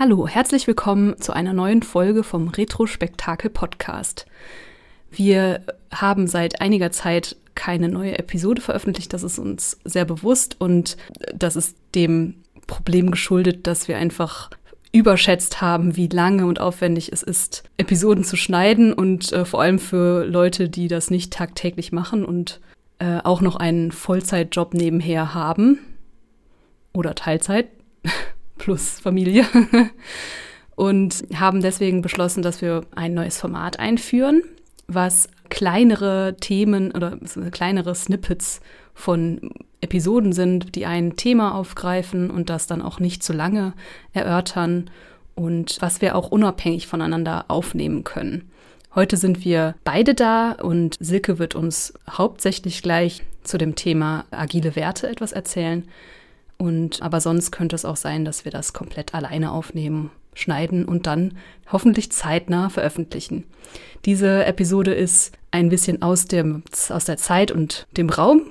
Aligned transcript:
Hallo, 0.00 0.28
herzlich 0.28 0.68
willkommen 0.68 1.20
zu 1.20 1.32
einer 1.32 1.52
neuen 1.52 1.82
Folge 1.82 2.22
vom 2.22 2.46
Retrospektakel 2.46 3.50
Podcast. 3.50 4.26
Wir 5.10 5.64
haben 5.92 6.28
seit 6.28 6.60
einiger 6.60 6.92
Zeit 6.92 7.34
keine 7.56 7.88
neue 7.88 8.16
Episode 8.16 8.62
veröffentlicht, 8.62 9.12
das 9.12 9.24
ist 9.24 9.40
uns 9.40 9.76
sehr 9.82 10.04
bewusst 10.04 10.54
und 10.60 10.98
das 11.34 11.56
ist 11.56 11.76
dem 11.96 12.36
Problem 12.68 13.10
geschuldet, 13.10 13.66
dass 13.66 13.88
wir 13.88 13.98
einfach 13.98 14.50
überschätzt 14.92 15.60
haben, 15.60 15.96
wie 15.96 16.06
lange 16.06 16.46
und 16.46 16.60
aufwendig 16.60 17.10
es 17.12 17.24
ist, 17.24 17.64
Episoden 17.76 18.22
zu 18.22 18.36
schneiden 18.36 18.92
und 18.92 19.32
äh, 19.32 19.44
vor 19.44 19.62
allem 19.62 19.80
für 19.80 20.24
Leute, 20.24 20.68
die 20.68 20.86
das 20.86 21.10
nicht 21.10 21.32
tagtäglich 21.32 21.90
machen 21.90 22.24
und 22.24 22.60
äh, 23.00 23.18
auch 23.24 23.40
noch 23.40 23.56
einen 23.56 23.90
Vollzeitjob 23.90 24.74
nebenher 24.74 25.34
haben 25.34 25.80
oder 26.92 27.16
Teilzeit 27.16 27.66
plus 28.68 29.00
Familie 29.00 29.46
und 30.76 31.24
haben 31.34 31.62
deswegen 31.62 32.02
beschlossen, 32.02 32.42
dass 32.42 32.60
wir 32.60 32.82
ein 32.94 33.14
neues 33.14 33.40
Format 33.40 33.78
einführen, 33.78 34.42
was 34.86 35.30
kleinere 35.48 36.36
Themen 36.38 36.92
oder 36.92 37.16
kleinere 37.50 37.94
Snippets 37.94 38.60
von 38.92 39.52
Episoden 39.80 40.34
sind, 40.34 40.74
die 40.74 40.84
ein 40.84 41.16
Thema 41.16 41.54
aufgreifen 41.54 42.30
und 42.30 42.50
das 42.50 42.66
dann 42.66 42.82
auch 42.82 43.00
nicht 43.00 43.22
zu 43.22 43.32
lange 43.32 43.72
erörtern 44.12 44.90
und 45.34 45.78
was 45.80 46.02
wir 46.02 46.14
auch 46.14 46.30
unabhängig 46.30 46.88
voneinander 46.88 47.46
aufnehmen 47.48 48.04
können. 48.04 48.50
Heute 48.94 49.16
sind 49.16 49.46
wir 49.46 49.76
beide 49.82 50.12
da 50.12 50.52
und 50.52 50.98
Silke 51.00 51.38
wird 51.38 51.54
uns 51.54 51.94
hauptsächlich 52.10 52.82
gleich 52.82 53.22
zu 53.44 53.56
dem 53.56 53.76
Thema 53.76 54.26
agile 54.30 54.76
Werte 54.76 55.08
etwas 55.08 55.32
erzählen. 55.32 55.88
Und 56.58 57.02
aber 57.02 57.20
sonst 57.20 57.52
könnte 57.52 57.76
es 57.76 57.84
auch 57.84 57.96
sein, 57.96 58.24
dass 58.24 58.44
wir 58.44 58.52
das 58.52 58.72
komplett 58.72 59.14
alleine 59.14 59.52
aufnehmen, 59.52 60.10
schneiden 60.34 60.84
und 60.84 61.06
dann 61.06 61.38
hoffentlich 61.70 62.10
zeitnah 62.10 62.68
veröffentlichen. 62.68 63.44
Diese 64.04 64.44
Episode 64.44 64.92
ist 64.92 65.32
ein 65.50 65.68
bisschen 65.68 66.02
aus, 66.02 66.26
dem, 66.26 66.62
aus 66.90 67.04
der 67.04 67.16
Zeit 67.16 67.52
und 67.52 67.86
dem 67.96 68.10
Raum. 68.10 68.42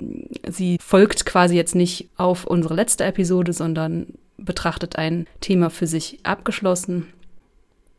Sie 0.48 0.78
folgt 0.80 1.26
quasi 1.26 1.54
jetzt 1.54 1.74
nicht 1.74 2.08
auf 2.16 2.46
unsere 2.46 2.74
letzte 2.74 3.04
Episode, 3.04 3.52
sondern 3.52 4.14
betrachtet 4.38 4.96
ein 4.96 5.26
Thema 5.40 5.70
für 5.70 5.86
sich 5.86 6.20
abgeschlossen. 6.22 7.12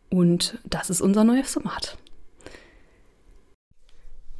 Und 0.09 0.57
das 0.65 0.89
ist 0.89 1.01
unser 1.01 1.23
neues 1.23 1.53
Format. 1.53 1.97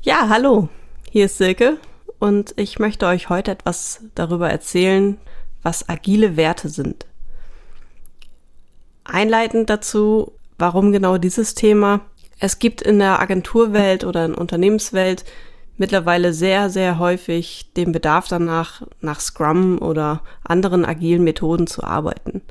Ja, 0.02 0.30
hallo, 0.30 0.70
hier 1.12 1.26
ist 1.26 1.38
Silke 1.38 1.78
und 2.20 2.54
ich 2.58 2.80
möchte 2.80 3.06
euch 3.06 3.30
heute 3.30 3.52
etwas 3.52 4.02
darüber 4.16 4.50
erzählen, 4.50 5.18
was 5.64 5.88
agile 5.88 6.38
Werte 6.38 6.70
sind. 6.70 7.06
Einleitend 9.04 9.70
dazu, 9.70 10.34
warum 10.58 10.92
genau 10.92 11.18
dieses 11.18 11.56
Thema. 11.56 12.02
Es 12.40 12.60
gibt 12.60 12.82
in 12.82 13.00
der 13.00 13.20
Agenturwelt 13.20 14.04
oder 14.04 14.26
in 14.26 14.36
Unternehmenswelt 14.36 15.26
mittlerweile 15.78 16.34
sehr, 16.34 16.70
sehr 16.70 17.00
häufig 17.00 17.72
den 17.76 17.92
Bedarf 17.92 18.28
danach, 18.28 18.84
nach 19.02 19.20
Scrum 19.20 19.80
oder 19.82 20.22
anderen 20.44 20.86
agilen 20.86 21.24
Methoden 21.24 21.68
zu 21.68 21.84
arbeiten. 21.84 22.42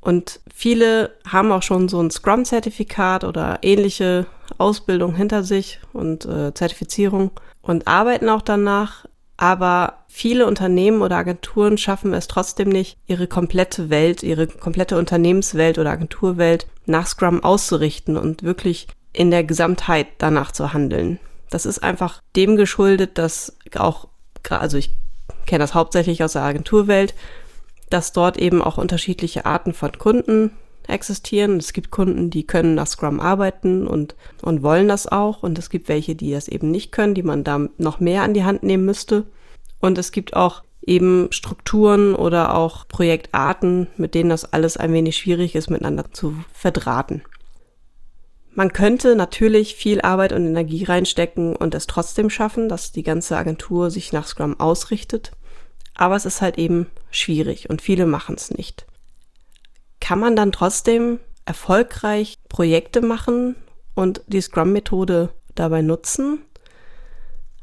Und 0.00 0.40
viele 0.54 1.12
haben 1.26 1.52
auch 1.52 1.62
schon 1.62 1.88
so 1.88 2.00
ein 2.00 2.10
Scrum-Zertifikat 2.10 3.24
oder 3.24 3.58
ähnliche 3.62 4.26
Ausbildung 4.58 5.14
hinter 5.14 5.42
sich 5.44 5.80
und 5.92 6.26
äh, 6.26 6.52
Zertifizierung 6.52 7.30
und 7.62 7.86
arbeiten 7.88 8.28
auch 8.28 8.42
danach. 8.42 9.06
Aber 9.36 10.04
viele 10.06 10.46
Unternehmen 10.46 11.02
oder 11.02 11.16
Agenturen 11.16 11.76
schaffen 11.76 12.14
es 12.14 12.28
trotzdem 12.28 12.68
nicht, 12.68 12.98
ihre 13.06 13.26
komplette 13.26 13.90
Welt, 13.90 14.22
ihre 14.22 14.46
komplette 14.46 14.96
Unternehmenswelt 14.96 15.78
oder 15.78 15.90
Agenturwelt 15.90 16.66
nach 16.86 17.06
Scrum 17.06 17.42
auszurichten 17.42 18.16
und 18.16 18.42
wirklich 18.42 18.86
in 19.12 19.30
der 19.30 19.44
Gesamtheit 19.44 20.06
danach 20.18 20.52
zu 20.52 20.72
handeln. 20.72 21.18
Das 21.50 21.66
ist 21.66 21.82
einfach 21.82 22.20
dem 22.36 22.56
geschuldet, 22.56 23.18
dass 23.18 23.56
auch, 23.76 24.08
also 24.48 24.76
ich 24.76 24.90
kenne 25.46 25.62
das 25.62 25.74
hauptsächlich 25.74 26.22
aus 26.22 26.32
der 26.32 26.42
Agenturwelt, 26.42 27.14
dass 27.90 28.12
dort 28.12 28.36
eben 28.36 28.62
auch 28.62 28.78
unterschiedliche 28.78 29.46
Arten 29.46 29.72
von 29.72 29.92
Kunden 29.98 30.50
existieren. 30.88 31.58
Es 31.58 31.72
gibt 31.72 31.90
Kunden, 31.90 32.30
die 32.30 32.46
können 32.46 32.74
nach 32.74 32.86
Scrum 32.86 33.20
arbeiten 33.20 33.86
und, 33.86 34.14
und 34.42 34.62
wollen 34.62 34.88
das 34.88 35.06
auch. 35.06 35.42
Und 35.42 35.58
es 35.58 35.70
gibt 35.70 35.88
welche, 35.88 36.14
die 36.14 36.32
das 36.32 36.48
eben 36.48 36.70
nicht 36.70 36.92
können, 36.92 37.14
die 37.14 37.22
man 37.22 37.44
da 37.44 37.68
noch 37.78 38.00
mehr 38.00 38.22
an 38.22 38.34
die 38.34 38.44
Hand 38.44 38.62
nehmen 38.62 38.84
müsste. 38.84 39.24
Und 39.80 39.98
es 39.98 40.12
gibt 40.12 40.34
auch 40.34 40.62
eben 40.86 41.28
Strukturen 41.30 42.14
oder 42.14 42.54
auch 42.54 42.86
Projektarten, 42.88 43.88
mit 43.96 44.14
denen 44.14 44.30
das 44.30 44.52
alles 44.52 44.76
ein 44.76 44.92
wenig 44.92 45.16
schwierig 45.16 45.54
ist, 45.54 45.70
miteinander 45.70 46.12
zu 46.12 46.36
verdrahten. 46.52 47.22
Man 48.56 48.72
könnte 48.72 49.16
natürlich 49.16 49.74
viel 49.74 50.00
Arbeit 50.02 50.32
und 50.32 50.46
Energie 50.46 50.84
reinstecken 50.84 51.56
und 51.56 51.74
es 51.74 51.88
trotzdem 51.88 52.30
schaffen, 52.30 52.68
dass 52.68 52.92
die 52.92 53.02
ganze 53.02 53.36
Agentur 53.36 53.90
sich 53.90 54.12
nach 54.12 54.28
Scrum 54.28 54.60
ausrichtet. 54.60 55.32
Aber 55.94 56.14
es 56.14 56.24
ist 56.24 56.40
halt 56.40 56.56
eben 56.58 56.86
schwierig 57.10 57.68
und 57.68 57.82
viele 57.82 58.06
machen 58.06 58.36
es 58.36 58.50
nicht. 58.50 58.86
Kann 60.04 60.20
man 60.20 60.36
dann 60.36 60.52
trotzdem 60.52 61.18
erfolgreich 61.46 62.38
Projekte 62.48 63.00
machen 63.00 63.56
und 63.94 64.22
die 64.26 64.40
Scrum-Methode 64.40 65.30
dabei 65.54 65.82
nutzen? 65.82 66.44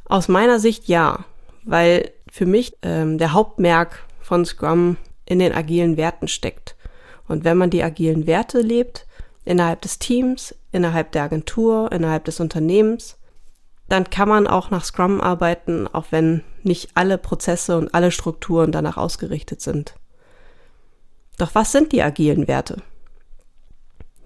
Aus 0.06 0.28
meiner 0.28 0.59
Sicht 0.59 0.88
ja 0.88 1.25
weil 1.63 2.12
für 2.31 2.46
mich 2.46 2.78
ähm, 2.81 3.18
der 3.18 3.34
Hauptmerk 3.34 4.03
von 4.19 4.46
Scrum 4.46 4.97
in 5.25 5.40
den 5.40 5.53
agilen 5.53 5.97
Werten 5.97 6.28
steckt. 6.28 6.75
Und 7.28 7.44
wenn 7.44 7.57
man 7.57 7.69
die 7.69 7.84
agilen 7.84 8.28
Werte 8.28 8.62
lebt, 8.62 9.08
innerhalb 9.46 9.81
des 9.81 10.00
Teams, 10.00 10.56
innerhalb 10.72 11.12
der 11.12 11.23
Agentur, 11.23 11.91
innerhalb 11.91 12.25
des 12.25 12.40
Unternehmens, 12.40 13.18
dann 13.90 14.09
kann 14.09 14.29
man 14.29 14.47
auch 14.47 14.69
nach 14.69 14.85
Scrum 14.85 15.19
arbeiten, 15.19 15.88
auch 15.88 16.06
wenn 16.12 16.44
nicht 16.63 16.91
alle 16.96 17.18
Prozesse 17.18 17.78
und 17.78 17.94
alle 17.94 18.12
Strukturen 18.12 18.72
danach 18.72 18.97
ausgerichtet 18.97 19.62
sind. 19.62 19.96
Doch 21.41 21.56
was 21.56 21.72
sind 21.72 21.91
die 21.91 22.03
agilen 22.03 22.47
Werte? 22.47 22.78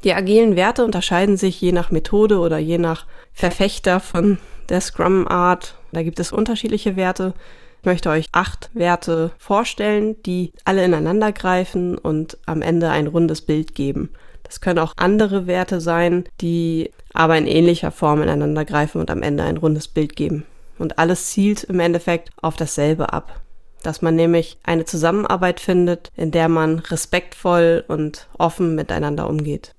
Die 0.03 0.13
agilen 0.13 0.55
Werte 0.55 0.83
unterscheiden 0.83 1.37
sich 1.37 1.59
je 1.61 1.71
nach 1.71 1.89
Methode 1.89 2.39
oder 2.39 2.57
je 2.57 2.77
nach 2.77 3.05
Verfechter 3.33 3.99
von 3.99 4.37
der 4.69 4.81
Scrum 4.81 5.27
Art 5.27 5.75
da 5.95 6.03
gibt 6.03 6.19
es 6.19 6.33
unterschiedliche 6.33 6.97
Werte. 6.97 7.33
Ich 7.79 7.85
möchte 7.85 8.09
euch 8.09 8.25
acht 8.33 8.69
Werte 8.73 9.31
vorstellen, 9.37 10.21
die 10.23 10.51
alle 10.65 10.83
ineinander 10.83 11.31
greifen 11.31 11.97
und 11.97 12.37
am 12.45 12.61
Ende 12.61 12.89
ein 12.89 13.07
rundes 13.07 13.41
Bild 13.41 13.75
geben. 13.75 14.09
Das 14.43 14.59
können 14.59 14.79
auch 14.79 14.91
andere 14.97 15.47
Werte 15.47 15.79
sein, 15.79 16.25
die 16.41 16.91
aber 17.13 17.37
in 17.37 17.47
ähnlicher 17.47 17.91
Form 17.91 18.21
ineinander 18.21 18.65
greifen 18.65 18.99
und 18.99 19.09
am 19.09 19.23
Ende 19.23 19.43
ein 19.43 19.55
rundes 19.55 19.87
Bild 19.87 20.17
geben. 20.17 20.45
Und 20.77 20.99
alles 20.99 21.27
zielt 21.31 21.63
im 21.63 21.79
Endeffekt 21.79 22.31
auf 22.41 22.57
dasselbe 22.57 23.13
ab. 23.13 23.39
Dass 23.85 24.01
man 24.01 24.15
nämlich 24.15 24.57
eine 24.63 24.85
Zusammenarbeit 24.85 25.59
findet, 25.59 26.11
in 26.15 26.31
der 26.31 26.49
man 26.49 26.79
respektvoll 26.79 27.85
und 27.87 28.27
offen 28.39 28.73
miteinander 28.73 29.29
umgeht. 29.29 29.75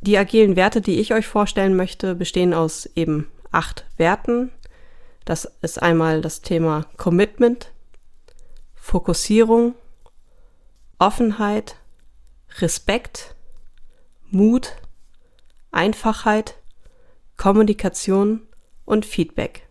Die 0.00 0.16
agilen 0.16 0.56
Werte, 0.56 0.80
die 0.80 1.00
ich 1.00 1.12
euch 1.12 1.26
vorstellen 1.26 1.76
möchte, 1.76 2.14
bestehen 2.14 2.54
aus 2.54 2.86
eben 2.94 3.28
acht 3.52 3.84
Werten, 3.98 4.52
das 5.26 5.52
ist 5.60 5.82
einmal 5.82 6.22
das 6.22 6.40
Thema 6.40 6.86
Commitment, 6.96 7.72
Fokussierung, 8.74 9.74
Offenheit, 10.98 11.76
Respekt, 12.60 13.34
Mut, 14.30 14.76
Einfachheit, 15.72 16.54
Kommunikation 17.36 18.46
und 18.86 19.04
Feedback. 19.04 19.65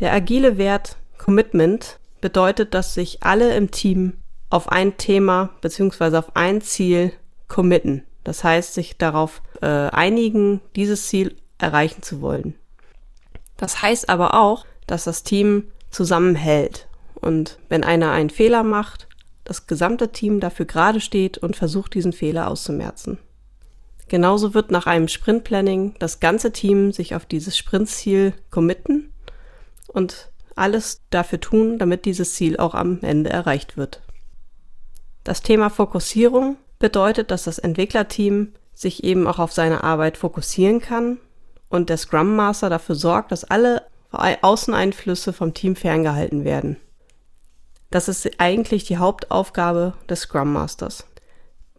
Der 0.00 0.12
agile 0.12 0.58
Wert 0.58 0.96
Commitment 1.18 2.00
bedeutet, 2.20 2.74
dass 2.74 2.94
sich 2.94 3.22
alle 3.22 3.54
im 3.54 3.70
Team 3.70 4.14
auf 4.50 4.68
ein 4.68 4.96
Thema 4.96 5.50
bzw. 5.60 6.16
auf 6.16 6.34
ein 6.34 6.60
Ziel 6.60 7.12
committen. 7.46 8.02
Das 8.24 8.42
heißt, 8.42 8.74
sich 8.74 8.96
darauf 8.96 9.42
äh, 9.62 9.66
einigen, 9.66 10.60
dieses 10.74 11.06
Ziel 11.06 11.36
erreichen 11.58 12.02
zu 12.02 12.20
wollen. 12.20 12.54
Das 13.56 13.82
heißt 13.82 14.08
aber 14.08 14.34
auch, 14.34 14.66
dass 14.86 15.04
das 15.04 15.22
Team 15.22 15.68
zusammenhält. 15.90 16.88
Und 17.14 17.58
wenn 17.68 17.84
einer 17.84 18.10
einen 18.10 18.30
Fehler 18.30 18.64
macht, 18.64 19.06
das 19.44 19.66
gesamte 19.66 20.10
Team 20.10 20.40
dafür 20.40 20.66
gerade 20.66 21.00
steht 21.00 21.38
und 21.38 21.54
versucht, 21.54 21.94
diesen 21.94 22.12
Fehler 22.12 22.48
auszumerzen. 22.48 23.18
Genauso 24.08 24.54
wird 24.54 24.70
nach 24.70 24.86
einem 24.86 25.08
Sprintplanning 25.08 25.94
das 25.98 26.18
ganze 26.18 26.50
Team 26.50 26.92
sich 26.92 27.14
auf 27.14 27.26
dieses 27.26 27.56
Sprintziel 27.56 28.34
committen 28.50 29.13
und 29.94 30.30
alles 30.56 31.00
dafür 31.10 31.40
tun, 31.40 31.78
damit 31.78 32.04
dieses 32.04 32.34
Ziel 32.34 32.58
auch 32.58 32.74
am 32.74 32.98
Ende 33.02 33.30
erreicht 33.30 33.76
wird. 33.76 34.02
Das 35.24 35.40
Thema 35.40 35.70
Fokussierung 35.70 36.56
bedeutet, 36.78 37.30
dass 37.30 37.44
das 37.44 37.58
Entwicklerteam 37.58 38.52
sich 38.74 39.04
eben 39.04 39.26
auch 39.26 39.38
auf 39.38 39.52
seine 39.52 39.82
Arbeit 39.82 40.18
fokussieren 40.18 40.80
kann 40.80 41.18
und 41.68 41.88
der 41.88 41.96
Scrum 41.96 42.36
Master 42.36 42.68
dafür 42.68 42.94
sorgt, 42.94 43.32
dass 43.32 43.44
alle 43.44 43.82
Außeneinflüsse 44.12 45.32
vom 45.32 45.54
Team 45.54 45.74
ferngehalten 45.74 46.44
werden. 46.44 46.76
Das 47.90 48.08
ist 48.08 48.28
eigentlich 48.38 48.84
die 48.84 48.98
Hauptaufgabe 48.98 49.94
des 50.08 50.20
Scrum 50.20 50.52
Masters. 50.52 51.06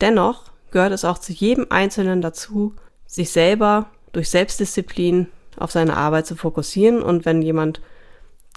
Dennoch 0.01 0.51
gehört 0.71 0.91
es 0.91 1.05
auch 1.05 1.17
zu 1.17 1.31
jedem 1.31 1.67
Einzelnen 1.69 2.21
dazu, 2.21 2.73
sich 3.05 3.31
selber 3.31 3.89
durch 4.11 4.29
Selbstdisziplin 4.29 5.27
auf 5.57 5.71
seine 5.71 5.95
Arbeit 5.95 6.27
zu 6.27 6.35
fokussieren. 6.35 7.01
Und 7.01 7.25
wenn 7.25 7.41
jemand, 7.41 7.81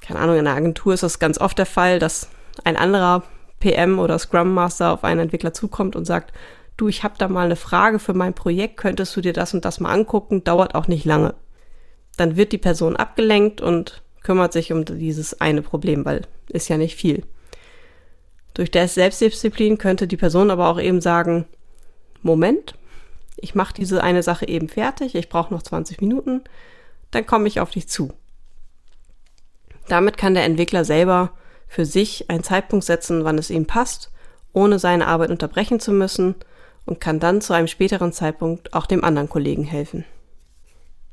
keine 0.00 0.21
Ahnung, 0.21 0.37
in 0.37 0.47
einer 0.47 0.56
Agentur 0.56 0.95
ist 0.95 1.03
das 1.03 1.19
ganz 1.19 1.39
oft 1.39 1.59
der 1.59 1.67
Fall, 1.67 1.99
dass 1.99 2.29
ein 2.65 2.77
anderer 2.77 3.23
PM 3.61 3.99
oder 3.99 4.19
Scrum 4.19 4.55
Master 4.55 4.93
auf 4.93 5.05
einen 5.05 5.21
Entwickler 5.21 5.53
zukommt 5.53 5.97
und 5.97 6.05
sagt, 6.05 6.33
du, 6.77 6.89
ich 6.89 7.03
habe 7.03 7.15
da 7.19 7.29
mal 7.29 7.45
eine 7.45 7.56
Frage 7.56 7.99
für 7.99 8.15
mein 8.15 8.35
Projekt, 8.35 8.77
könntest 8.77 9.15
du 9.17 9.21
dir 9.21 9.33
das 9.33 9.55
und 9.55 9.65
das 9.65 9.81
mal 9.81 9.93
angucken, 9.93 10.45
dauert 10.45 10.75
auch 10.75 10.89
nicht 10.89 11.05
lange. 11.05 11.35
Dann 12.17 12.37
wird 12.37 12.53
die 12.53 12.59
Person 12.59 12.97
abgelenkt 12.97 13.61
und 13.61 14.03
kümmert 14.23 14.53
sich 14.53 14.73
um 14.73 14.85
dieses 14.85 15.41
eine 15.41 15.62
Problem, 15.62 16.05
weil 16.05 16.23
ist 16.49 16.69
ja 16.69 16.77
nicht 16.77 16.97
viel. 16.97 17.25
Durch 18.55 18.71
der 18.71 18.89
Selbstdisziplin 18.89 19.79
könnte 19.79 20.09
die 20.09 20.17
Person 20.17 20.50
aber 20.50 20.69
auch 20.69 20.81
eben 20.81 21.00
sagen, 21.00 21.47
Moment, 22.23 22.75
ich 23.37 23.55
mache 23.55 23.75
diese 23.75 24.03
eine 24.03 24.23
Sache 24.23 24.49
eben 24.49 24.69
fertig, 24.69 25.15
ich 25.15 25.29
brauche 25.29 25.55
noch 25.55 25.62
20 25.62 26.00
Minuten, 26.00 26.43
dann 27.11 27.27
komme 27.27 27.47
ich 27.47 27.61
auf 27.61 27.71
dich 27.71 27.89
zu. 27.89 28.12
Damit 29.88 30.19
kann 30.19 30.35
der 30.35 30.44
Entwickler 30.44 30.85
selber 30.85 31.32
für 31.67 31.85
sich 31.85 32.31
einen 32.31 32.44
Zeitpunkt 32.44 32.85
setzen, 32.85 33.25
wann 33.25 33.38
es 33.38 33.50
ihm 33.50 33.67
passt, 33.67 34.11
ohne 34.52 34.79
seine 34.79 35.06
Arbeit 35.06 35.31
unterbrechen 35.31 35.81
zu 35.81 35.93
müssen 35.93 36.35
und 36.87 37.00
kann 37.00 37.20
dann 37.20 37.40
zu 37.40 37.52
einem 37.52 37.69
späteren 37.69 38.12
Zeitpunkt 38.12 38.73
auch 38.73 38.87
dem 38.87 39.05
anderen 39.05 39.29
Kollegen 39.29 39.64
helfen. 39.64 40.05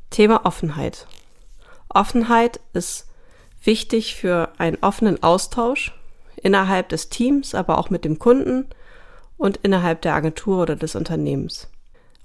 Thema 0.10 0.46
Offenheit. 0.46 1.08
Offenheit 1.90 2.60
ist 2.74 3.08
wichtig 3.64 4.16
für 4.16 4.50
einen 4.58 4.78
offenen 4.82 5.22
Austausch 5.24 5.94
innerhalb 6.38 6.90
des 6.90 7.10
Teams, 7.10 7.56
aber 7.56 7.78
auch 7.78 7.90
mit 7.90 8.06
dem 8.06 8.20
Kunden 8.20 8.68
und 9.38 9.58
innerhalb 9.58 10.02
der 10.02 10.16
Agentur 10.16 10.62
oder 10.62 10.76
des 10.76 10.96
Unternehmens. 10.96 11.70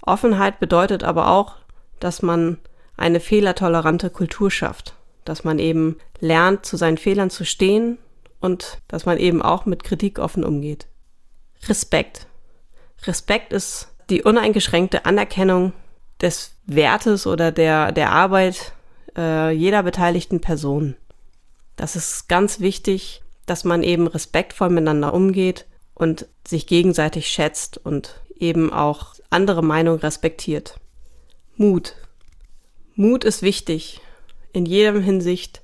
Offenheit 0.01 0.59
bedeutet 0.59 1.03
aber 1.03 1.29
auch, 1.29 1.55
dass 1.99 2.21
man 2.21 2.57
eine 2.97 3.19
fehlertolerante 3.19 4.09
Kultur 4.09 4.51
schafft, 4.51 4.95
dass 5.25 5.43
man 5.43 5.59
eben 5.59 5.97
lernt, 6.19 6.65
zu 6.65 6.77
seinen 6.77 6.97
Fehlern 6.97 7.29
zu 7.29 7.45
stehen 7.45 7.97
und 8.39 8.79
dass 8.87 9.05
man 9.05 9.17
eben 9.17 9.41
auch 9.41 9.65
mit 9.65 9.83
Kritik 9.83 10.19
offen 10.19 10.43
umgeht. 10.43 10.87
Respekt. 11.67 12.27
Respekt 13.05 13.53
ist 13.53 13.89
die 14.09 14.23
uneingeschränkte 14.23 15.05
Anerkennung 15.05 15.73
des 16.21 16.55
Wertes 16.65 17.27
oder 17.27 17.51
der, 17.51 17.91
der 17.91 18.11
Arbeit 18.11 18.73
äh, 19.17 19.51
jeder 19.51 19.83
beteiligten 19.83 20.41
Person. 20.41 20.95
Das 21.75 21.95
ist 21.95 22.27
ganz 22.27 22.59
wichtig, 22.59 23.23
dass 23.45 23.63
man 23.63 23.83
eben 23.83 24.07
respektvoll 24.07 24.69
miteinander 24.69 25.13
umgeht 25.13 25.65
und 25.93 26.27
sich 26.47 26.67
gegenseitig 26.67 27.27
schätzt 27.27 27.77
und 27.77 28.21
eben 28.35 28.71
auch 28.71 29.15
andere 29.29 29.63
Meinungen 29.63 29.99
respektiert. 29.99 30.79
Mut. 31.55 31.95
Mut 32.95 33.23
ist 33.23 33.41
wichtig 33.41 34.01
in 34.53 34.65
jedem 34.65 35.01
Hinsicht, 35.01 35.63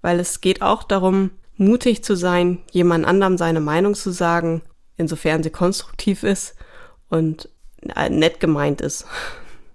weil 0.00 0.20
es 0.20 0.40
geht 0.40 0.62
auch 0.62 0.82
darum, 0.82 1.30
mutig 1.56 2.02
zu 2.02 2.16
sein, 2.16 2.58
jemand 2.70 3.04
anderem 3.06 3.38
seine 3.38 3.60
Meinung 3.60 3.94
zu 3.94 4.10
sagen, 4.10 4.62
insofern 4.96 5.42
sie 5.42 5.50
konstruktiv 5.50 6.22
ist 6.22 6.56
und 7.08 7.48
äh, 7.94 8.10
nett 8.10 8.40
gemeint 8.40 8.80
ist. 8.80 9.06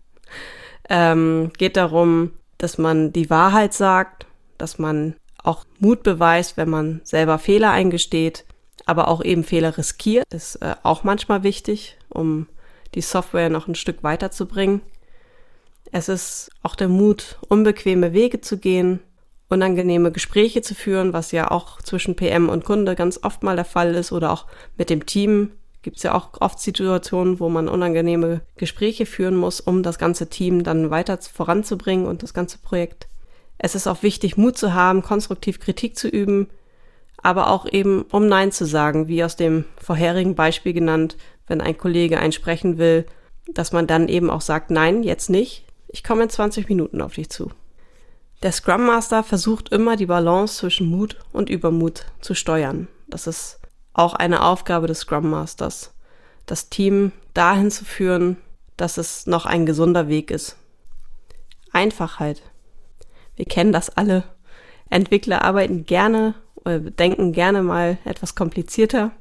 ähm, 0.90 1.52
geht 1.58 1.78
darum, 1.78 2.32
dass 2.58 2.78
man 2.78 3.14
die 3.14 3.30
Wahrheit 3.30 3.74
sagt, 3.74 4.26
dass 4.58 4.80
man 4.80 5.16
auch 5.44 5.66
Mut 5.80 6.04
beweist, 6.04 6.58
wenn 6.58 6.70
man 6.70 7.02
selber 7.04 7.40
Fehler 7.40 7.72
eingesteht, 7.72 8.46
aber 8.86 9.08
auch 9.08 9.24
eben 9.24 9.44
Fehler 9.44 9.78
riskiert, 9.78 10.26
ist 10.34 10.56
äh, 10.58 10.76
auch 10.84 11.04
manchmal 11.04 11.44
wichtig, 11.44 11.98
um 12.10 12.48
die 12.96 13.02
Software 13.02 13.50
noch 13.50 13.68
ein 13.68 13.76
Stück 13.76 14.04
weiterzubringen. 14.04 14.82
Es 15.92 16.10
ist 16.10 16.52
auch 16.64 16.76
der 16.76 16.90
Mut, 16.90 17.38
unbequeme 17.48 18.14
Wege 18.14 18.42
zu 18.42 18.58
gehen, 18.58 19.00
unangenehme 19.50 20.12
Gespräche 20.12 20.62
zu 20.62 20.76
führen, 20.76 21.14
was 21.14 21.32
ja 21.32 21.50
auch 21.52 21.82
zwischen 21.82 22.16
PM 22.16 22.50
und 22.50 22.66
Kunde 22.66 22.96
ganz 22.96 23.20
oft 23.24 23.44
mal 23.44 23.56
der 23.56 23.66
Fall 23.66 23.96
ist 23.96 24.12
oder 24.12 24.32
auch 24.32 24.46
mit 24.78 24.90
dem 24.90 25.06
Team 25.06 25.52
gibt 25.88 25.98
es 25.98 26.04
ja 26.04 26.14
auch 26.14 26.32
oft 26.42 26.60
Situationen, 26.60 27.40
wo 27.40 27.48
man 27.48 27.70
unangenehme 27.70 28.42
Gespräche 28.58 29.06
führen 29.06 29.38
muss, 29.38 29.62
um 29.62 29.84
das 29.84 29.98
ganze 29.98 30.28
Team 30.28 30.64
dann 30.64 30.90
weiter 30.90 31.18
voranzubringen 31.22 32.08
und 32.08 32.24
das 32.24 32.34
ganze 32.34 32.58
Projekt. 32.58 33.08
Es 33.58 33.74
ist 33.74 33.88
auch 33.88 34.04
wichtig, 34.04 34.36
Mut 34.36 34.58
zu 34.58 34.74
haben, 34.74 35.02
konstruktiv 35.02 35.62
Kritik 35.62 35.98
zu 35.98 36.10
üben, 36.10 36.50
aber 37.24 37.50
auch 37.50 37.66
eben, 37.72 38.02
um 38.12 38.28
Nein 38.28 38.52
zu 38.52 38.66
sagen, 38.66 39.08
wie 39.08 39.24
aus 39.24 39.38
dem 39.38 39.64
vorherigen 39.82 40.36
Beispiel 40.36 40.74
genannt, 40.74 41.16
wenn 41.48 41.62
ein 41.62 41.78
Kollege 41.78 42.20
einen 42.20 42.34
sprechen 42.34 42.78
will, 42.78 43.06
dass 43.54 43.72
man 43.72 43.88
dann 43.88 44.10
eben 44.10 44.30
auch 44.30 44.42
sagt, 44.42 44.72
nein, 44.72 45.04
jetzt 45.04 45.30
nicht, 45.30 45.67
ich 45.88 46.04
komme 46.04 46.24
in 46.24 46.30
20 46.30 46.70
Minuten 46.70 47.02
auf 47.02 47.16
dich 47.16 47.30
zu. 47.30 47.52
Der 48.44 48.52
Scrum 48.52 48.86
Master 48.86 49.24
versucht 49.24 49.70
immer 49.70 49.96
die 49.96 50.06
Balance 50.06 50.58
zwischen 50.58 50.90
Mut 50.90 51.18
und 51.32 51.50
Übermut 51.50 52.06
zu 52.22 52.36
steuern. 52.36 52.88
Das 53.08 53.26
ist 53.26 53.60
auch 53.94 54.14
eine 54.14 54.44
Aufgabe 54.44 54.88
des 54.88 55.00
Scrum 55.00 55.30
Masters, 55.30 55.94
das 56.46 56.70
Team 56.70 57.12
dahin 57.34 57.72
zu 57.72 57.84
führen, 57.84 58.38
dass 58.76 58.98
es 58.98 59.26
noch 59.26 59.46
ein 59.46 59.66
gesunder 59.66 60.08
Weg 60.08 60.30
ist. 60.30 60.56
Einfachheit. 61.72 62.44
Wir 63.36 63.46
kennen 63.46 63.72
das 63.72 63.90
alle. 63.90 64.24
Entwickler 64.90 65.44
arbeiten 65.44 65.86
gerne 65.86 66.36
oder 66.64 66.80
denken 66.80 67.34
gerne 67.34 67.64
mal 67.64 67.98
etwas 68.06 68.36
komplizierter 68.36 69.12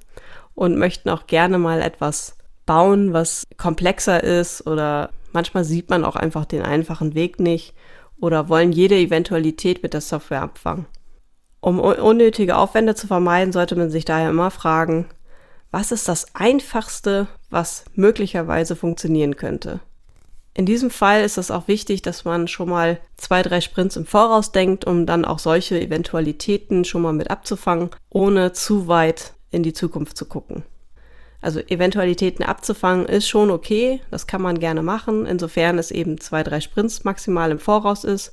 und 0.55 0.77
möchten 0.77 1.09
auch 1.09 1.27
gerne 1.27 1.59
mal 1.59 1.81
etwas 1.81 2.37
bauen, 2.67 3.13
was 3.13 3.45
komplexer 3.57 4.23
ist 4.23 4.67
oder 4.67 5.11
manchmal 5.33 5.65
sieht 5.65 5.91
man 5.91 6.05
auch 6.05 6.17
einfach 6.17 6.45
den 6.45 6.63
einfachen 6.63 7.15
Weg 7.15 7.41
nicht 7.41 7.75
oder 8.21 8.49
wollen 8.49 8.73
jede 8.73 8.97
Eventualität 8.97 9.83
mit 9.83 9.95
der 9.95 10.01
Software 10.01 10.43
abfangen. 10.43 10.87
Um 11.61 11.81
unnötige 11.81 12.57
Aufwände 12.57 12.95
zu 12.95 13.07
vermeiden, 13.07 13.53
sollte 13.53 13.77
man 13.77 13.91
sich 13.91 14.05
daher 14.05 14.31
immer 14.31 14.51
fragen, 14.51 15.07
was 15.71 15.93
ist 15.93 16.09
das 16.09 16.35
Einfachste, 16.35 17.27
was 17.51 17.85
möglicherweise 17.95 18.77
funktionieren 18.77 19.37
könnte? 19.37 19.81
In 20.55 20.65
diesem 20.65 20.91
Fall 20.91 21.23
ist 21.23 21.37
es 21.37 21.51
auch 21.51 21.69
wichtig, 21.69 22.01
dass 22.01 22.25
man 22.25 22.49
schon 22.49 22.71
mal 22.71 22.99
zwei, 23.19 23.43
drei 23.43 23.61
Sprints 23.61 23.97
im 23.97 24.07
Voraus 24.07 24.53
denkt, 24.53 24.87
um 24.87 25.05
dann 25.05 25.27
auch 25.27 25.39
solche 25.39 25.79
Eventualitäten 25.79 26.87
schon 26.87 27.03
mal 27.03 27.13
mit 27.13 27.31
abzufangen, 27.31 27.91
ohne 28.09 28.53
zu 28.53 28.89
weit 28.89 29.35
in 29.51 29.63
die 29.63 29.75
Zukunft 29.75 30.17
zu 30.17 30.25
gucken. 30.25 30.63
Also 31.47 31.61
Eventualitäten 31.61 32.43
abzufangen 32.45 33.07
ist 33.07 33.29
schon 33.29 33.53
okay, 33.53 34.01
das 34.11 34.27
kann 34.27 34.43
man 34.43 34.59
gerne 34.59 34.83
machen, 34.83 35.27
insofern 35.27 35.79
es 35.79 35.93
eben 35.93 36.19
zwei, 36.21 36.43
drei 36.43 36.61
Sprints 36.61 37.05
maximal 37.05 37.53
im 37.53 37.61
Voraus 37.61 38.03
ist. 38.03 38.33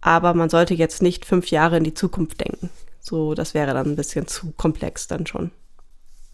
Aber 0.00 0.32
man 0.32 0.48
sollte 0.48 0.72
jetzt 0.72 1.02
nicht 1.02 1.24
fünf 1.24 1.50
Jahre 1.50 1.76
in 1.78 1.82
die 1.82 1.94
Zukunft 1.94 2.40
denken. 2.40 2.70
So, 3.00 3.34
das 3.34 3.54
wäre 3.54 3.74
dann 3.74 3.88
ein 3.88 3.96
bisschen 3.96 4.28
zu 4.28 4.52
komplex 4.52 5.08
dann 5.08 5.26
schon. 5.26 5.50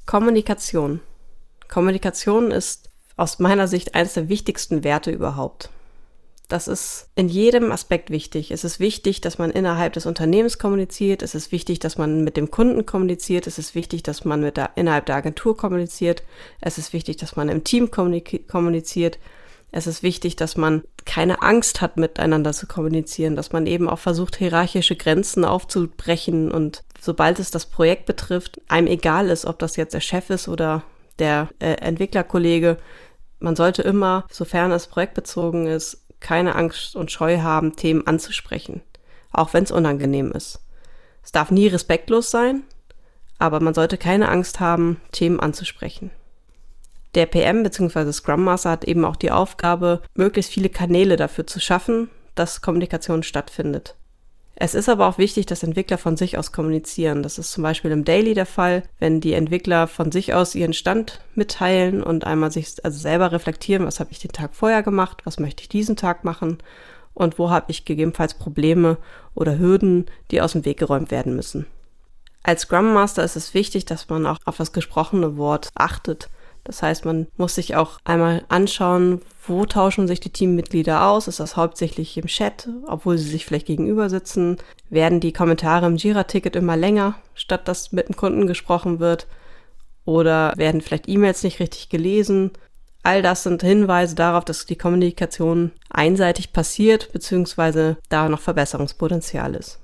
Kommunikation. 0.04 1.00
Kommunikation 1.66 2.50
ist 2.50 2.90
aus 3.16 3.38
meiner 3.38 3.66
Sicht 3.66 3.94
eines 3.94 4.12
der 4.12 4.28
wichtigsten 4.28 4.84
Werte 4.84 5.10
überhaupt. 5.10 5.70
Das 6.48 6.66
ist 6.66 7.10
in 7.14 7.28
jedem 7.28 7.70
Aspekt 7.70 8.08
wichtig. 8.08 8.50
Es 8.50 8.64
ist 8.64 8.80
wichtig, 8.80 9.20
dass 9.20 9.36
man 9.36 9.50
innerhalb 9.50 9.92
des 9.92 10.06
Unternehmens 10.06 10.58
kommuniziert. 10.58 11.22
Es 11.22 11.34
ist 11.34 11.52
wichtig, 11.52 11.78
dass 11.78 11.98
man 11.98 12.24
mit 12.24 12.38
dem 12.38 12.50
Kunden 12.50 12.86
kommuniziert. 12.86 13.46
Es 13.46 13.58
ist 13.58 13.74
wichtig, 13.74 14.02
dass 14.02 14.24
man 14.24 14.40
mit 14.40 14.56
der, 14.56 14.70
innerhalb 14.74 15.04
der 15.04 15.16
Agentur 15.16 15.58
kommuniziert. 15.58 16.22
Es 16.62 16.78
ist 16.78 16.94
wichtig, 16.94 17.18
dass 17.18 17.36
man 17.36 17.50
im 17.50 17.64
Team 17.64 17.90
kommuniziert. 17.90 19.18
Es 19.70 19.86
ist 19.86 20.02
wichtig, 20.02 20.36
dass 20.36 20.56
man 20.56 20.84
keine 21.04 21.42
Angst 21.42 21.82
hat, 21.82 21.98
miteinander 21.98 22.54
zu 22.54 22.66
kommunizieren, 22.66 23.36
dass 23.36 23.52
man 23.52 23.66
eben 23.66 23.86
auch 23.86 23.98
versucht, 23.98 24.36
hierarchische 24.36 24.96
Grenzen 24.96 25.44
aufzubrechen 25.44 26.50
und 26.50 26.82
sobald 26.98 27.38
es 27.38 27.50
das 27.50 27.66
Projekt 27.66 28.06
betrifft, 28.06 28.60
einem 28.68 28.86
egal 28.86 29.28
ist, 29.28 29.44
ob 29.44 29.58
das 29.58 29.76
jetzt 29.76 29.92
der 29.92 30.00
Chef 30.00 30.30
ist 30.30 30.48
oder 30.48 30.82
der 31.18 31.48
äh, 31.58 31.72
Entwicklerkollege. 31.74 32.78
Man 33.40 33.56
sollte 33.56 33.82
immer, 33.82 34.26
sofern 34.30 34.72
es 34.72 34.86
projektbezogen 34.86 35.66
ist, 35.66 36.07
keine 36.20 36.54
Angst 36.54 36.96
und 36.96 37.10
Scheu 37.10 37.40
haben, 37.40 37.76
Themen 37.76 38.06
anzusprechen, 38.06 38.82
auch 39.32 39.52
wenn 39.54 39.64
es 39.64 39.70
unangenehm 39.70 40.32
ist. 40.32 40.60
Es 41.22 41.32
darf 41.32 41.50
nie 41.50 41.68
respektlos 41.68 42.30
sein, 42.30 42.62
aber 43.38 43.60
man 43.60 43.74
sollte 43.74 43.98
keine 43.98 44.28
Angst 44.28 44.60
haben, 44.60 45.00
Themen 45.12 45.40
anzusprechen. 45.40 46.10
Der 47.14 47.26
PM 47.26 47.62
bzw. 47.62 48.12
Scrum 48.12 48.44
Master 48.44 48.70
hat 48.70 48.84
eben 48.84 49.04
auch 49.04 49.16
die 49.16 49.30
Aufgabe, 49.30 50.02
möglichst 50.14 50.52
viele 50.52 50.68
Kanäle 50.68 51.16
dafür 51.16 51.46
zu 51.46 51.60
schaffen, 51.60 52.10
dass 52.34 52.60
Kommunikation 52.60 53.22
stattfindet. 53.22 53.96
Es 54.60 54.74
ist 54.74 54.88
aber 54.88 55.06
auch 55.06 55.18
wichtig, 55.18 55.46
dass 55.46 55.62
Entwickler 55.62 55.98
von 55.98 56.16
sich 56.16 56.36
aus 56.36 56.50
kommunizieren. 56.50 57.22
Das 57.22 57.38
ist 57.38 57.52
zum 57.52 57.62
Beispiel 57.62 57.92
im 57.92 58.04
Daily 58.04 58.34
der 58.34 58.44
Fall, 58.44 58.82
wenn 58.98 59.20
die 59.20 59.34
Entwickler 59.34 59.86
von 59.86 60.10
sich 60.10 60.34
aus 60.34 60.56
ihren 60.56 60.72
Stand 60.72 61.20
mitteilen 61.36 62.02
und 62.02 62.24
einmal 62.24 62.50
sich 62.50 62.84
also 62.84 62.98
selber 62.98 63.30
reflektieren, 63.30 63.86
was 63.86 64.00
habe 64.00 64.10
ich 64.10 64.18
den 64.18 64.32
Tag 64.32 64.56
vorher 64.56 64.82
gemacht, 64.82 65.20
was 65.22 65.38
möchte 65.38 65.62
ich 65.62 65.68
diesen 65.68 65.94
Tag 65.94 66.24
machen 66.24 66.58
und 67.14 67.38
wo 67.38 67.50
habe 67.50 67.70
ich 67.70 67.84
gegebenenfalls 67.84 68.34
Probleme 68.34 68.96
oder 69.36 69.60
Hürden, 69.60 70.06
die 70.32 70.40
aus 70.40 70.52
dem 70.52 70.64
Weg 70.64 70.80
geräumt 70.80 71.12
werden 71.12 71.36
müssen. 71.36 71.66
Als 72.42 72.62
Scrum 72.62 72.92
Master 72.92 73.22
ist 73.22 73.36
es 73.36 73.54
wichtig, 73.54 73.84
dass 73.84 74.08
man 74.08 74.26
auch 74.26 74.38
auf 74.44 74.56
das 74.56 74.72
gesprochene 74.72 75.36
Wort 75.36 75.68
achtet. 75.76 76.30
Das 76.68 76.82
heißt, 76.82 77.06
man 77.06 77.28
muss 77.38 77.54
sich 77.54 77.76
auch 77.76 77.98
einmal 78.04 78.44
anschauen, 78.50 79.22
wo 79.46 79.64
tauschen 79.64 80.06
sich 80.06 80.20
die 80.20 80.28
Teammitglieder 80.28 81.06
aus? 81.08 81.26
Ist 81.26 81.40
das 81.40 81.56
hauptsächlich 81.56 82.18
im 82.18 82.26
Chat, 82.26 82.68
obwohl 82.86 83.16
sie 83.16 83.30
sich 83.30 83.46
vielleicht 83.46 83.66
gegenüber 83.66 84.10
sitzen? 84.10 84.58
Werden 84.90 85.18
die 85.18 85.32
Kommentare 85.32 85.86
im 85.86 85.96
Jira-Ticket 85.96 86.56
immer 86.56 86.76
länger, 86.76 87.14
statt 87.34 87.66
dass 87.68 87.92
mit 87.92 88.08
dem 88.08 88.16
Kunden 88.16 88.46
gesprochen 88.46 89.00
wird? 89.00 89.26
Oder 90.04 90.52
werden 90.58 90.82
vielleicht 90.82 91.08
E-Mails 91.08 91.42
nicht 91.42 91.58
richtig 91.58 91.88
gelesen? 91.88 92.50
All 93.02 93.22
das 93.22 93.44
sind 93.44 93.62
Hinweise 93.62 94.14
darauf, 94.14 94.44
dass 94.44 94.66
die 94.66 94.76
Kommunikation 94.76 95.72
einseitig 95.88 96.52
passiert, 96.52 97.14
beziehungsweise 97.14 97.96
da 98.10 98.28
noch 98.28 98.40
Verbesserungspotenzial 98.40 99.54
ist. 99.54 99.80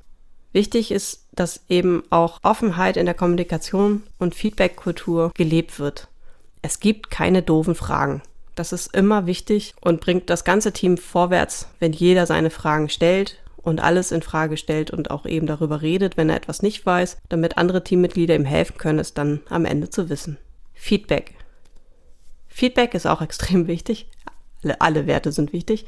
Wichtig 0.53 0.91
ist, 0.91 1.29
dass 1.33 1.65
eben 1.71 2.03
auch 2.11 2.41
Offenheit 2.43 2.99
in 2.99 3.07
der 3.07 3.15
Kommunikation 3.15 4.03
und 4.19 4.35
Feedback-Kultur 4.35 5.33
gelebt 5.35 5.79
wird. 5.79 6.09
Es 6.65 6.81
gibt 6.81 7.11
keine 7.11 7.43
doofen 7.43 7.75
Fragen. 7.75 8.23
Das 8.55 8.73
ist 8.73 8.97
immer 8.97 9.27
wichtig 9.27 9.75
und 9.83 10.01
bringt 10.01 10.31
das 10.31 10.45
ganze 10.45 10.73
Team 10.73 10.97
vorwärts, 10.97 11.69
wenn 11.79 11.93
jeder 11.93 12.25
seine 12.25 12.49
Fragen 12.49 12.89
stellt 12.89 13.37
und 13.59 13.83
alles 13.83 14.13
in 14.13 14.23
Frage 14.23 14.57
stellt 14.57 14.91
und 14.91 15.11
auch 15.11 15.27
eben 15.27 15.47
darüber 15.47 15.83
redet, 15.83 16.17
wenn 16.17 16.31
er 16.31 16.37
etwas 16.37 16.63
nicht 16.63 16.87
weiß, 16.87 17.19
damit 17.29 17.59
andere 17.59 17.85
Teammitglieder 17.85 18.35
ihm 18.35 18.47
helfen 18.47 18.79
können, 18.79 18.99
es 18.99 19.13
dann 19.13 19.43
am 19.51 19.67
Ende 19.67 19.91
zu 19.91 20.09
wissen. 20.09 20.39
Feedback. 20.73 21.35
Feedback 22.49 22.95
ist 22.95 23.07
auch 23.07 23.21
extrem 23.21 23.67
wichtig. 23.67 24.09
Alle, 24.63 24.81
alle 24.81 25.07
Werte 25.07 25.33
sind 25.33 25.53
wichtig. 25.53 25.85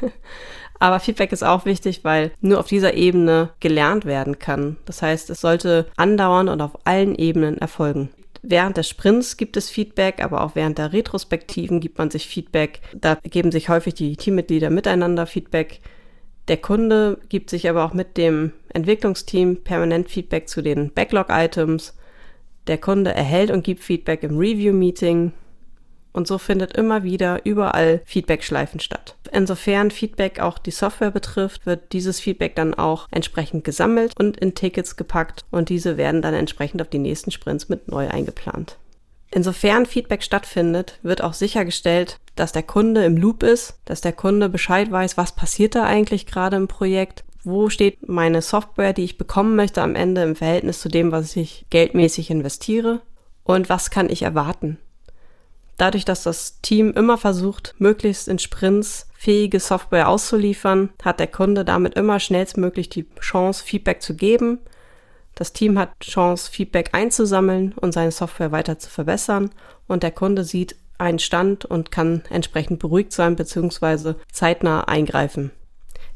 Aber 0.80 0.98
Feedback 0.98 1.30
ist 1.30 1.44
auch 1.44 1.66
wichtig, 1.66 2.02
weil 2.02 2.32
nur 2.40 2.58
auf 2.58 2.66
dieser 2.66 2.94
Ebene 2.94 3.50
gelernt 3.60 4.06
werden 4.06 4.40
kann. 4.40 4.76
Das 4.86 5.02
heißt, 5.02 5.30
es 5.30 5.40
sollte 5.40 5.86
andauern 5.96 6.48
und 6.48 6.60
auf 6.60 6.84
allen 6.84 7.14
Ebenen 7.14 7.58
erfolgen. 7.58 8.10
Während 8.46 8.76
des 8.76 8.90
Sprints 8.90 9.38
gibt 9.38 9.56
es 9.56 9.70
Feedback, 9.70 10.22
aber 10.22 10.42
auch 10.42 10.54
während 10.54 10.76
der 10.76 10.92
Retrospektiven 10.92 11.80
gibt 11.80 11.96
man 11.96 12.10
sich 12.10 12.28
Feedback. 12.28 12.80
Da 12.92 13.14
geben 13.14 13.50
sich 13.50 13.70
häufig 13.70 13.94
die 13.94 14.16
Teammitglieder 14.16 14.68
miteinander 14.68 15.26
Feedback. 15.26 15.80
Der 16.48 16.58
Kunde 16.58 17.18
gibt 17.30 17.48
sich 17.48 17.70
aber 17.70 17.86
auch 17.86 17.94
mit 17.94 18.18
dem 18.18 18.52
Entwicklungsteam 18.74 19.62
permanent 19.64 20.10
Feedback 20.10 20.46
zu 20.50 20.60
den 20.60 20.92
Backlog-Items. 20.92 21.96
Der 22.66 22.76
Kunde 22.76 23.14
erhält 23.14 23.50
und 23.50 23.64
gibt 23.64 23.82
Feedback 23.82 24.22
im 24.22 24.36
Review-Meeting. 24.36 25.32
Und 26.12 26.26
so 26.26 26.36
findet 26.36 26.76
immer 26.76 27.02
wieder 27.02 27.46
überall 27.46 28.02
Feedback-Schleifen 28.04 28.78
statt. 28.78 29.16
Insofern 29.34 29.90
Feedback 29.90 30.38
auch 30.38 30.58
die 30.58 30.70
Software 30.70 31.10
betrifft, 31.10 31.66
wird 31.66 31.92
dieses 31.92 32.20
Feedback 32.20 32.54
dann 32.54 32.72
auch 32.72 33.08
entsprechend 33.10 33.64
gesammelt 33.64 34.12
und 34.16 34.36
in 34.36 34.54
Tickets 34.54 34.94
gepackt 34.94 35.44
und 35.50 35.70
diese 35.70 35.96
werden 35.96 36.22
dann 36.22 36.34
entsprechend 36.34 36.80
auf 36.80 36.88
die 36.88 37.00
nächsten 37.00 37.32
Sprints 37.32 37.68
mit 37.68 37.88
neu 37.88 38.08
eingeplant. 38.08 38.78
Insofern 39.32 39.86
Feedback 39.86 40.22
stattfindet, 40.22 41.00
wird 41.02 41.20
auch 41.20 41.32
sichergestellt, 41.32 42.20
dass 42.36 42.52
der 42.52 42.62
Kunde 42.62 43.04
im 43.04 43.16
Loop 43.16 43.42
ist, 43.42 43.80
dass 43.86 44.00
der 44.00 44.12
Kunde 44.12 44.48
Bescheid 44.48 44.88
weiß, 44.92 45.16
was 45.16 45.34
passiert 45.34 45.74
da 45.74 45.82
eigentlich 45.82 46.26
gerade 46.26 46.56
im 46.56 46.68
Projekt, 46.68 47.24
wo 47.42 47.70
steht 47.70 48.08
meine 48.08 48.40
Software, 48.40 48.92
die 48.92 49.02
ich 49.02 49.18
bekommen 49.18 49.56
möchte 49.56 49.82
am 49.82 49.96
Ende 49.96 50.22
im 50.22 50.36
Verhältnis 50.36 50.80
zu 50.80 50.88
dem, 50.88 51.10
was 51.10 51.34
ich 51.34 51.66
geldmäßig 51.70 52.30
investiere 52.30 53.00
und 53.42 53.68
was 53.68 53.90
kann 53.90 54.08
ich 54.08 54.22
erwarten. 54.22 54.78
Dadurch, 55.76 56.04
dass 56.04 56.22
das 56.22 56.60
Team 56.60 56.92
immer 56.92 57.18
versucht, 57.18 57.74
möglichst 57.78 58.28
in 58.28 58.38
Sprints 58.38 59.08
fähige 59.14 59.58
Software 59.58 60.08
auszuliefern, 60.08 60.90
hat 61.02 61.18
der 61.18 61.26
Kunde 61.26 61.64
damit 61.64 61.94
immer 61.94 62.20
schnellstmöglich 62.20 62.88
die 62.88 63.06
Chance, 63.20 63.64
Feedback 63.64 64.02
zu 64.02 64.14
geben. 64.14 64.58
Das 65.34 65.52
Team 65.52 65.78
hat 65.78 65.90
Chance, 66.00 66.50
Feedback 66.50 66.90
einzusammeln 66.92 67.74
und 67.80 67.92
seine 67.92 68.12
Software 68.12 68.52
weiter 68.52 68.78
zu 68.78 68.88
verbessern. 68.88 69.50
Und 69.88 70.02
der 70.02 70.12
Kunde 70.12 70.44
sieht 70.44 70.76
einen 70.98 71.18
Stand 71.18 71.64
und 71.64 71.90
kann 71.90 72.22
entsprechend 72.30 72.78
beruhigt 72.78 73.12
sein 73.12 73.34
bzw. 73.34 74.14
zeitnah 74.30 74.84
eingreifen. 74.86 75.50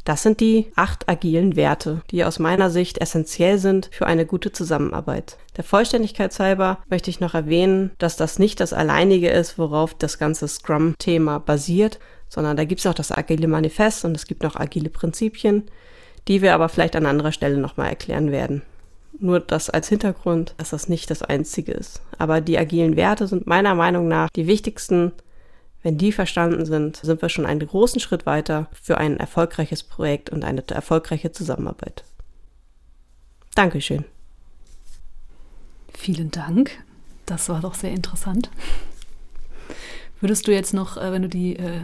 Das 0.09 0.23
sind 0.23 0.41
die 0.41 0.73
acht 0.75 1.07
agilen 1.07 1.55
Werte, 1.55 2.01
die 2.11 2.25
aus 2.25 2.39
meiner 2.39 2.71
Sicht 2.71 2.97
essentiell 2.97 3.59
sind 3.59 3.91
für 3.93 4.07
eine 4.07 4.25
gute 4.25 4.51
Zusammenarbeit. 4.51 5.37
Der 5.59 5.65
Vollständigkeit 5.65 6.37
halber 6.39 6.79
möchte 6.89 7.11
ich 7.11 7.21
noch 7.21 7.35
erwähnen, 7.35 7.91
dass 7.99 8.17
das 8.17 8.39
nicht 8.39 8.59
das 8.61 8.73
alleinige 8.73 9.29
ist, 9.29 9.59
worauf 9.59 9.93
das 9.93 10.19
ganze 10.19 10.49
Scrum-Thema 10.49 11.41
basiert, 11.41 11.99
sondern 12.31 12.57
da 12.57 12.65
gibt 12.65 12.81
es 12.81 12.87
auch 12.87 12.95
das 12.95 13.13
agile 13.13 13.49
Manifest 13.49 14.07
und 14.07 14.17
es 14.17 14.25
gibt 14.25 14.43
noch 14.43 14.57
agile 14.57 14.89
Prinzipien, 14.89 15.65
die 16.27 16.41
wir 16.41 16.55
aber 16.55 16.71
vielleicht 16.71 16.97
an 16.97 17.05
anderer 17.05 17.33
Stelle 17.33 17.59
nochmal 17.59 17.91
erklären 17.91 18.33
werden. 18.33 18.63
Nur 19.21 19.41
das 19.41 19.69
als 19.69 19.91
Hintergrund, 19.91 20.55
dass 20.57 20.71
das 20.71 20.89
nicht 20.89 21.11
das 21.11 21.23
einzige 21.23 21.73
ist. 21.73 22.01
Aber 22.17 22.41
die 22.41 22.57
agilen 22.57 22.97
Werte 22.97 23.27
sind 23.27 23.47
meiner 23.47 23.75
Meinung 23.75 24.09
nach 24.09 24.31
die 24.31 24.47
wichtigsten 24.47 25.13
wenn 25.83 25.99
die 25.99 26.13
verstanden 26.13 26.67
sind, 26.67 26.97
sind 26.97 27.23
wir 27.23 27.29
schon 27.29 27.47
einen 27.47 27.67
großen 27.67 28.01
Schritt 28.01 28.27
weiter 28.27 28.69
für 28.83 28.99
ein 28.99 29.19
erfolgreiches 29.19 29.83
Projekt 29.83 30.31
und 30.31 30.45
eine 30.45 30.67
erfolgreiche 30.69 31.33
Zusammenarbeit. 31.33 32.05
Dankeschön. 33.55 34.05
Vielen 35.95 36.31
Dank. 36.31 36.71
Das 37.27 37.49
war 37.49 37.61
doch 37.61 37.75
sehr 37.75 37.91
interessant. 37.91 38.51
Würdest 40.21 40.47
du 40.47 40.53
jetzt 40.53 40.75
noch, 40.75 40.97
äh, 40.97 41.13
wenn 41.13 41.23
du 41.23 41.29
die 41.29 41.57
äh, 41.57 41.83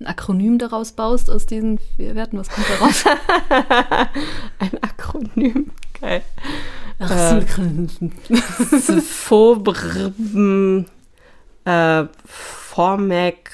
ein 0.00 0.06
Akronym 0.06 0.58
daraus 0.58 0.92
baust 0.92 1.30
aus 1.30 1.46
diesen 1.46 1.78
vier 1.96 2.14
Werten, 2.14 2.38
was 2.38 2.48
kommt 2.48 2.66
da 2.68 2.84
raus? 2.84 3.04
ein 4.58 4.82
Akronym, 4.82 5.70
geil. 6.00 6.22
Ach, 7.00 7.10
äh, 7.10 7.44
äh, 11.64 12.06
Formek. 12.78 13.50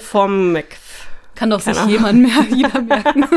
Formek. 0.00 0.78
Kann 1.36 1.50
doch 1.50 1.60
sich 1.60 1.78
jemand 1.86 2.20
mehr 2.20 2.44
jeder 2.50 2.82
merken. 2.82 3.24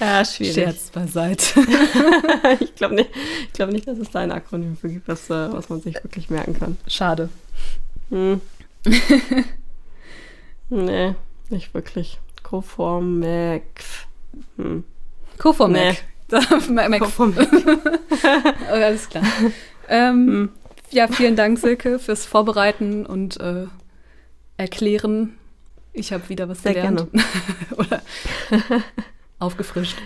ja, 0.00 0.24
schwierig. 0.24 0.54
Scherz 0.54 0.90
beiseite. 0.90 1.60
ich 2.58 2.74
glaube 2.74 2.96
nicht, 2.96 3.10
glaub 3.52 3.70
nicht, 3.70 3.86
dass 3.86 3.98
es 3.98 4.10
da 4.10 4.18
ein 4.18 4.32
Akronym 4.32 4.76
für 4.76 4.88
gibt, 4.88 5.06
was, 5.06 5.30
äh, 5.30 5.52
was 5.52 5.68
man 5.68 5.80
sich 5.80 5.94
wirklich 6.02 6.28
merken 6.28 6.58
kann. 6.58 6.76
Schade. 6.88 7.28
Hm. 8.10 8.40
nee, 10.70 11.14
nicht 11.50 11.72
wirklich. 11.72 12.18
Coformac. 12.42 13.62
Hm. 14.56 14.82
Coformac. 15.38 16.02
Nee. 16.32 16.98
Coformac. 16.98 17.48
alles 18.72 19.08
klar. 19.08 19.22
Ähm, 19.88 20.26
hm. 20.26 20.50
Ja, 20.94 21.08
vielen 21.08 21.34
Dank, 21.34 21.58
Silke, 21.58 21.98
fürs 21.98 22.24
Vorbereiten 22.24 23.04
und 23.04 23.40
äh, 23.40 23.66
Erklären. 24.56 25.36
Ich 25.92 26.12
habe 26.12 26.28
wieder 26.28 26.48
was 26.48 26.62
Sehr 26.62 26.74
gelernt. 26.74 27.08
Gerne. 27.10 27.26
Oder 27.76 28.00
aufgefrischt. 29.40 29.96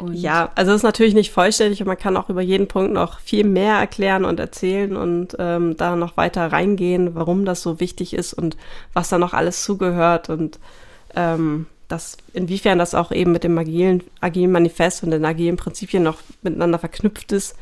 Und 0.00 0.14
ja, 0.14 0.50
also 0.56 0.72
es 0.72 0.78
ist 0.78 0.82
natürlich 0.82 1.14
nicht 1.14 1.30
vollständig 1.30 1.80
und 1.80 1.86
man 1.86 1.96
kann 1.96 2.16
auch 2.16 2.28
über 2.28 2.42
jeden 2.42 2.66
Punkt 2.66 2.92
noch 2.92 3.20
viel 3.20 3.44
mehr 3.44 3.76
erklären 3.76 4.24
und 4.24 4.40
erzählen 4.40 4.96
und 4.96 5.36
ähm, 5.38 5.76
da 5.76 5.94
noch 5.94 6.16
weiter 6.16 6.50
reingehen, 6.50 7.14
warum 7.14 7.44
das 7.44 7.62
so 7.62 7.78
wichtig 7.78 8.14
ist 8.14 8.34
und 8.34 8.56
was 8.94 9.10
da 9.10 9.18
noch 9.18 9.32
alles 9.32 9.62
zugehört 9.62 10.28
und 10.28 10.58
ähm, 11.14 11.66
das, 11.86 12.16
inwiefern 12.32 12.80
das 12.80 12.96
auch 12.96 13.12
eben 13.12 13.30
mit 13.30 13.44
dem 13.44 13.56
agilen, 13.56 14.02
agilen 14.20 14.50
Manifest 14.50 15.04
und 15.04 15.12
den 15.12 15.24
agilen 15.24 15.56
Prinzipien 15.56 16.02
noch 16.02 16.18
miteinander 16.42 16.80
verknüpft 16.80 17.30
ist. 17.30 17.54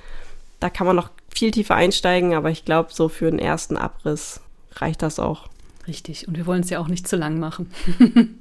Da 0.61 0.71
kann 0.71 0.87
man 0.87 0.97
noch 0.97 1.11
viel 1.35 1.51
tiefer 1.51 1.75
einsteigen, 1.75 2.35
aber 2.35 2.51
ich 2.51 2.65
glaube, 2.65 2.93
so 2.93 3.09
für 3.09 3.31
den 3.31 3.39
ersten 3.39 3.77
Abriss 3.77 4.41
reicht 4.75 5.03
das 5.03 5.19
auch. 5.19 5.49
Richtig. 5.87 6.29
Und 6.29 6.37
wir 6.37 6.47
wollen 6.47 6.63
es 6.63 6.71
ja 6.71 6.79
auch 6.79 6.89
nicht 6.89 7.09
zu 7.09 7.17
lang 7.17 7.39
machen. 7.39 7.73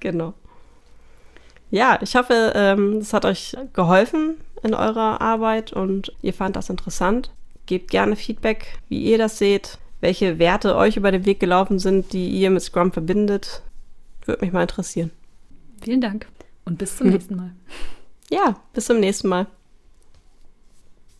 genau. 0.00 0.34
Ja, 1.70 1.98
ich 2.02 2.14
hoffe, 2.14 2.52
ähm, 2.54 2.98
es 2.98 3.12
hat 3.12 3.24
euch 3.24 3.56
geholfen 3.72 4.36
in 4.62 4.74
eurer 4.74 5.20
Arbeit 5.20 5.72
und 5.72 6.12
ihr 6.22 6.34
fand 6.34 6.56
das 6.56 6.70
interessant. 6.70 7.30
Gebt 7.66 7.90
gerne 7.90 8.16
Feedback, 8.16 8.78
wie 8.88 9.02
ihr 9.02 9.18
das 9.18 9.38
seht, 9.38 9.78
welche 10.00 10.38
Werte 10.38 10.76
euch 10.76 10.96
über 10.96 11.10
den 11.10 11.24
Weg 11.24 11.40
gelaufen 11.40 11.78
sind, 11.78 12.12
die 12.12 12.28
ihr 12.28 12.50
mit 12.50 12.62
Scrum 12.62 12.92
verbindet. 12.92 13.62
Würde 14.26 14.44
mich 14.44 14.52
mal 14.52 14.62
interessieren. 14.62 15.10
Vielen 15.82 16.00
Dank 16.00 16.28
und 16.64 16.78
bis 16.78 16.96
zum 16.96 17.08
nächsten 17.10 17.36
Mal. 17.36 17.52
Ja, 18.30 18.60
bis 18.72 18.86
zum 18.86 19.00
nächsten 19.00 19.28
Mal. 19.28 19.46